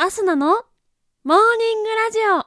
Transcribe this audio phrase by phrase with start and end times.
[0.00, 0.62] アスナの
[1.24, 2.46] モーニングラジオ。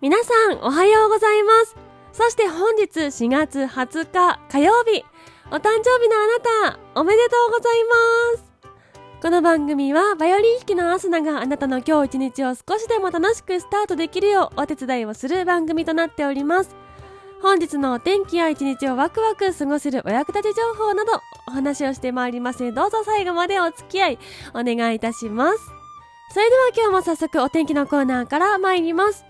[0.00, 1.76] 皆さんおはようございます。
[2.14, 5.04] そして本日4月20日火曜日。
[5.48, 7.84] お誕生日のあなたおめでとうござい
[8.34, 9.22] ます。
[9.22, 16.74] この番組はバイオリン弾きのアスナがあなたの今日一日を少しでも楽しくスタートできるようお手伝いをする番組となっております。
[17.42, 21.12] 本日のお天気や一日をワクワク過ごせるお役立ち情報など
[21.46, 22.72] お話をしてまいります。
[22.72, 24.18] どうぞ最後までお付き合い
[24.52, 25.60] お願いいたします。
[26.32, 29.24] それでは今日も早速お天気のコーナーから参ります。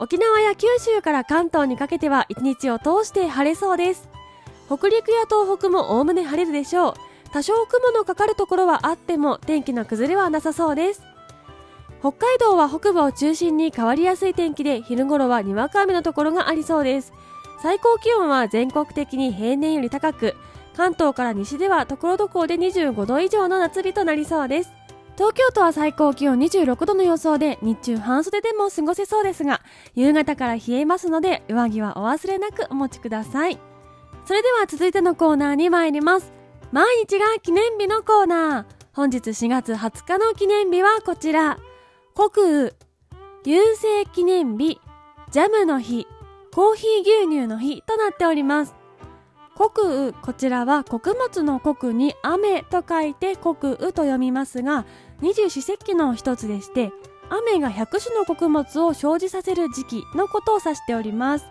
[0.00, 4.09] 沖縄や九州から関東にかけては一日を通して晴れそうです。
[4.70, 6.94] 北陸や東北もおおむね晴れるでしょう。
[7.32, 11.02] 多少雲のかかるところはあっても天気の崩れはなさそうです。
[11.98, 17.12] 北海道は北部を中心に変わりやすい天気で昼頃はにわか雨のところがありそうです。
[17.60, 20.36] 最高気温は全国的に平年より高く
[20.76, 24.70] 関東から西では所々で25度以上の夏日となりそうです。
[25.16, 29.62] 東京都は最高気温26度の予想で日中半袖でも過ごせそうですが
[29.96, 33.58] 夕方から冷えますので上着はお忘れなくお持ちください。
[34.30, 36.32] それでは続いてのコーナーに参ります。
[36.70, 38.64] 毎日が記念日のコーナー。
[38.92, 41.58] 本日4月20日の記念日はこちら。
[42.14, 42.72] 国雨
[43.42, 44.80] 郵政記念日
[45.32, 46.06] ジャムの日
[46.54, 48.76] コーヒー牛乳の日となっております。
[49.56, 54.86] 国雨こちらは穀物の穀に雨と書いて国雨と読みますが
[55.20, 56.92] 二十四節気の一つでして
[57.30, 61.46] 雨が100種の穀物を生じさせる時期のことを指しております。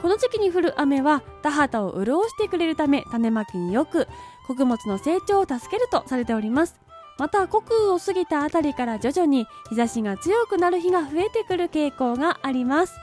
[0.00, 4.06] この時期に降る雨は田畑を潤してくれるため種まきによく
[4.46, 6.78] 穀物の成長を助けるとされております。
[7.18, 12.94] また国雨を過ぎたあたりから徐々に日差しが強くなる日が増えてくる傾向があります。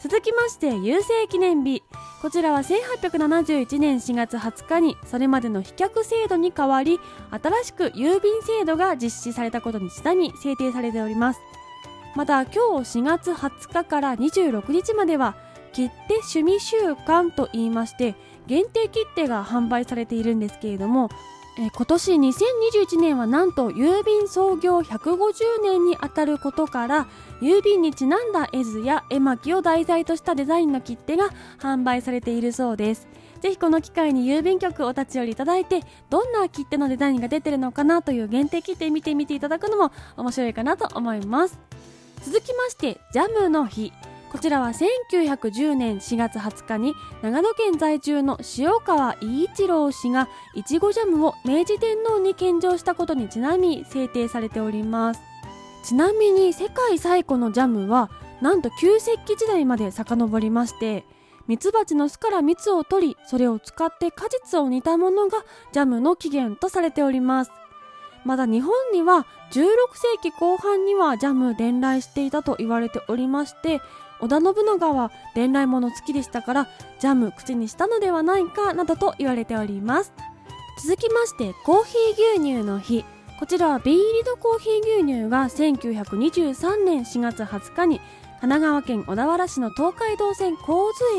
[0.00, 1.82] 続きまして郵政記念日。
[2.22, 6.98] こちらは1871年4月20日にそれまでの飛脚制度に代わり
[7.30, 11.40] 新しく郵便制度が実施されたことにちなみ制定されております。
[12.16, 15.36] また今日4月20日から26日までは
[15.78, 18.16] 切手趣味週間と言いまして
[18.48, 21.08] 限定切手が販売されているんですけれども
[21.56, 27.06] え今年2021年はなんと郵便創業150年にあたることから
[27.40, 33.08] 郵便にちなんだ絵図や絵巻を題材としたデザインの切手が販売されているそうです。
[33.40, 41.58] ぜひこの機会に郵便局お立ち寄りいただいてどんな切手のデザインが出てるのかなという限定切手見てみていただくのも面白いかなと思います。
[42.24, 43.92] 続きましてジャムの日。
[44.30, 55.20] こちらは1910年4月20日に長野県在住の塩川伊一郎氏がいちごジャムを明治天皇に献上したことにちなみ制定されております。
[55.82, 58.10] ちなみに世界最古のジャムは
[58.42, 61.04] なんと旧石器時代まで遡りまして
[61.46, 67.50] ミツバチの巣から蜜を取りそれを使って果実を煮たものがジャムの起源とされております。
[68.24, 73.80] また日本には16世紀後半にはジャム伝来していたと言われておりまして
[74.20, 76.68] 織田信長は伝来物好きでしたから
[77.00, 80.12] ジャム口にしたのではないかなどと言われております。
[80.82, 83.04] 続きましてコーヒー牛乳の日。
[83.38, 88.00] こちらは瓶入りのコーヒー牛乳が1923年4月20日に
[88.40, 90.66] 神奈川県小田原市の東海道線神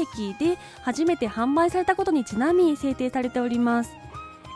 [0.08, 3.99] 津駅で初めて販売されたことにちなみ制定されております。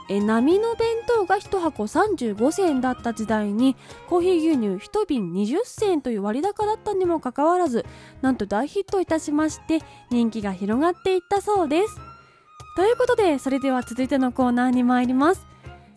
[0.09, 3.75] え波の弁当が1箱35銭だった時代に
[4.09, 7.86] コーヒー牛乳1瓶20銭という割高だったにもかかわらず
[8.22, 11.97] なんと大ヒットいたしまして人気が広がっていったそうです。
[12.75, 15.46] ということでそれでは続いてのコーナーに参ります。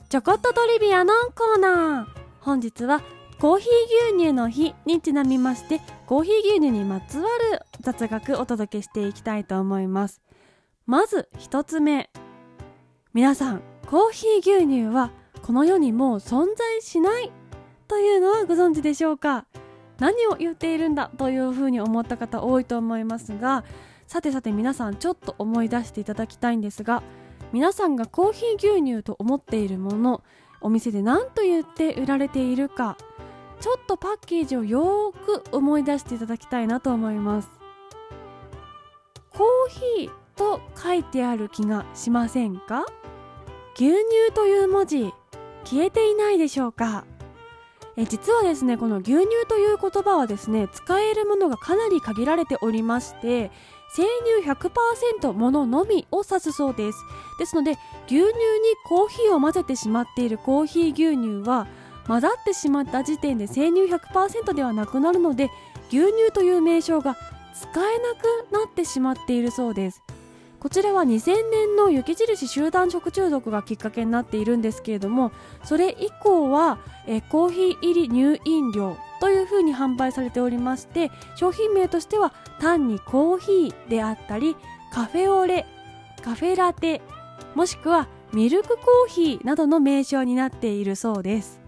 [0.09, 2.21] ちょこっとトリビアのコーナー。
[2.41, 3.03] 本日は
[3.41, 10.22] コーヒー牛乳の日にちなみましてコーヒー牛乳にまつわる雑学お届けしていきたいと思います。
[10.87, 12.11] まず一つ目。
[13.12, 15.13] 皆さんコーヒー牛乳は
[15.43, 17.31] この世にもう存在しない
[17.87, 19.47] というのはご存知でしょうか？
[20.01, 23.65] 何を言っているんだというふうに思った方多いと思いますが
[24.09, 27.03] さてさて皆さんちょっと思い出していただきたいんですが
[27.53, 30.22] 皆さんがコーヒー牛乳と思っているもの
[30.60, 32.99] お店で何と言って売られているか
[33.60, 37.49] ちょっとパッケージをよーく思い出していただきたいなと思います。
[39.31, 42.84] コーヒーと書いてある気がしませんか？
[43.78, 45.13] 牛乳という文字
[45.65, 47.05] 消えていないでしょうか？
[47.99, 53.51] え実はですねこの牛乳という言葉はですね使えるものがかなり限られておりまして
[53.95, 54.05] 生
[54.43, 56.99] 乳100%もののみを指すそうです。
[57.39, 57.73] ですので
[58.07, 58.33] 牛乳に
[58.87, 61.67] コーヒーを混ぜてしまっているコーヒー牛乳は
[62.07, 65.51] 混ざってしまった時点で生乳100%ではなくなるので
[65.89, 67.17] 牛乳という名称が
[67.55, 70.03] 使えなくなってしまっているそうです。
[70.61, 75.33] こちらは2000年の雪印集団食中毒がきっかけになっているんですけれども
[75.65, 84.57] それ以降はえコーヒー入り乳飲料というふうに販売されておりまして商品名としては単にコーヒーであったり
[84.93, 85.67] カフェオレ
[86.23, 87.01] カフェラテ
[87.55, 91.61] もしくはミルクコーヒーなどの名称になっているそうです。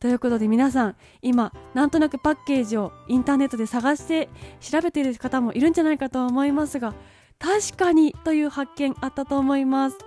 [0.00, 6.94] ということで皆さん今なんとなくパッケージをインターネットで探して調べている方もいるんじゃないかと思いますが
[7.40, 9.98] 確かにという発見あったと思います。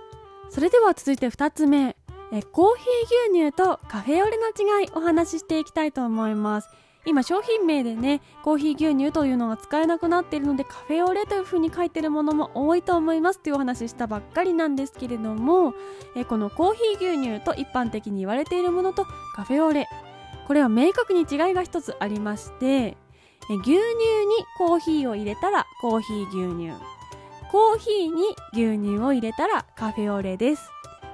[0.50, 1.96] それでは続いて2つ目。
[2.32, 6.70] えコーヒー牛乳とカフェオレの違いお話ししていきたいと思います。
[7.06, 13.40] 今商品名でねコーヒー牛乳というのが使えなくなっているのでカフェオレという風に書いてるものも多いと思います。
[13.40, 15.74] というお話ししたばっかりなんですけれども
[16.16, 19.04] えこのコーヒー牛乳と一般的に言われているものと
[19.34, 19.88] カフェオレ。
[20.46, 22.96] これは明確に違いが一つありましてえ
[23.48, 23.78] 牛乳に
[24.58, 26.94] コーヒーを入れたらコーヒー牛乳。
[27.54, 30.72] コーヒーに牛乳を入れたらカフェオレです。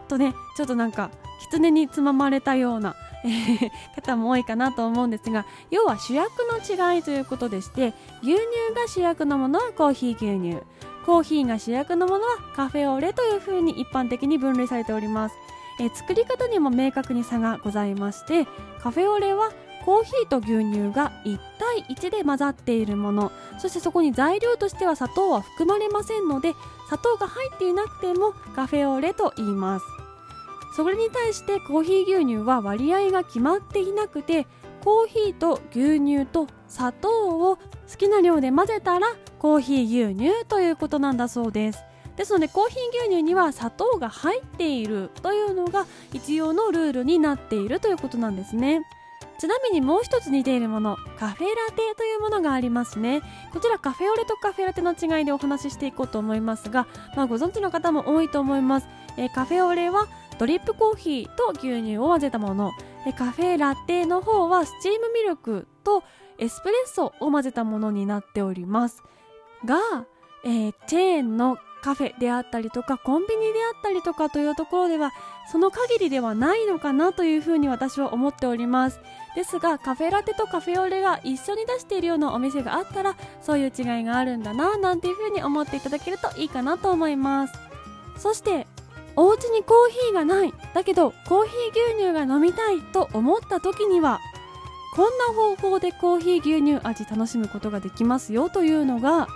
[0.08, 7.92] とねちょっとなんか狐につままれたような、 えー、方も多いかなと思うんですが要は主役の違いということでして
[8.22, 8.40] 牛乳
[8.75, 10.62] が主役のものはコーヒー牛乳。
[11.04, 15.34] コーヒーが主役のものはカフェオレというふうに一般的に分類されております、
[15.78, 18.46] えー、作り方にも明確に差がございまして
[18.82, 19.50] カフェオレは
[19.85, 23.32] コーヒーと牛乳が1対1で混ざっているもの。
[23.59, 26.55] そしてそこに材料としては砂糖は含まれませんので
[26.87, 29.87] 砂糖が入っていなくてもカフェオレと言います。
[30.77, 34.47] それに対してコーヒー牛乳は割合が決まっていなくて
[34.85, 41.81] コーヒーと牛乳と砂糖を好きな量で混ぜたらコーヒー牛乳ということなんだそうです。
[42.17, 48.83] ですのでコーヒー牛乳には砂糖が入っているというのが一応のルールになっているということなんですね。
[49.40, 53.22] ちなみにもう一つ似ているものカフェラテというものがありますね。
[53.54, 60.08] こちらカフェオレとカフェラテの違いでお話ししていこうと思いますが、まあ、ご存知の方も多いと思います、えー、カフェオレは
[60.38, 62.72] ドリップコーヒーと牛乳を混ぜたもの。
[63.06, 66.02] えカフェラテの方はスチームミルクと
[66.37, 69.02] エスプレッソを混ぜたものになっております。
[69.64, 69.78] が、
[70.44, 75.12] えー、チェーンのカフェであったりとかコンビニであったりとかというところでは
[75.50, 79.00] その限りではないのかなというふうに私は思っております。
[79.35, 87.55] ですがカフェラテとカフェオレが一緒に出しているようなお店があったらそういう違いがあるんだななんていうふうに思っていただけるといいかなと思います。
[88.17, 88.67] そして
[89.17, 90.55] お家にコーヒーがない。
[90.73, 94.20] だけどコーヒー牛乳が飲みたいと思った時には
[94.94, 99.26] こんな方法でコーヒー牛乳味楽しむことができますよというのが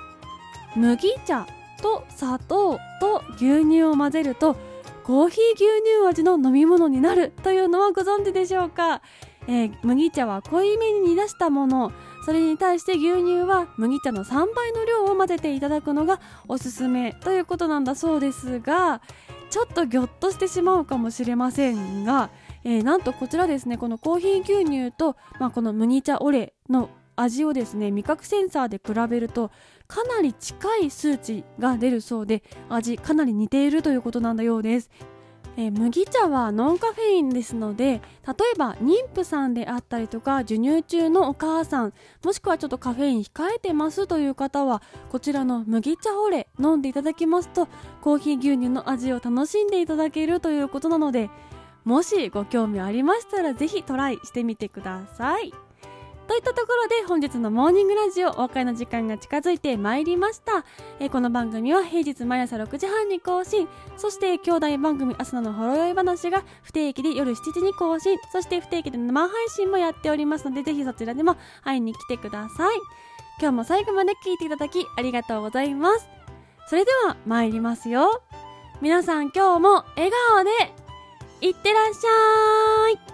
[0.77, 1.47] 麦茶
[1.83, 4.57] と砂糖と牛乳を混ぜると
[5.05, 9.03] コーヒー牛乳味の飲み物になるというのはご存知でしょうか、
[9.47, 11.93] えー、麦茶は濃いめに煮出したもの。
[12.25, 19.03] それに対して牛乳は麦茶の3倍の量を混ぜていただくのがおすすめということなんだそうですが
[19.51, 22.31] ちょっとぎょっとしてしまうかもしれませんが、
[22.65, 29.51] えー、なんとこちらですねこのコーヒー牛乳と、まあ、この麦茶オレの味をですね味覚センサーで比べると
[29.87, 34.91] かなり近い数値が出るそうで味かなり似ているということなんだようです
[35.57, 41.93] えー、麦茶はノンカフェインですので例えば妊婦さんであったりとか授乳中のお母さん
[42.25, 47.69] もしくはちょっとカフェイン控えてますという方はこちらの麦茶オレ飲んでいただきますと
[48.01, 51.31] コーヒー牛乳の味を楽しんでいただけるということなので
[51.85, 55.53] もしご興味ありましたらぜひトライしてみてください。
[56.27, 60.65] といったところで本日のモーニングラジオお別れの時間が近づいてまいりました、
[60.99, 63.69] えー、この番組は平日毎朝6時半に更新。
[63.99, 68.19] そして兄弟番組朝のほろ酔い話が不定期で夜7時に更新。
[68.33, 72.77] そして不定期で生配信もやっておりますのでぜひそちらでも会いに来てください。
[73.39, 76.09] 今日も最後まで聞いていただきありがとうございます。
[76.69, 78.23] それでは参りますよ。
[78.81, 80.51] 皆さん今日も笑顔で
[81.43, 83.14] いってらっしゃい。